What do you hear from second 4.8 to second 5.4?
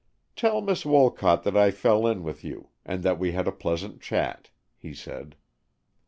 said.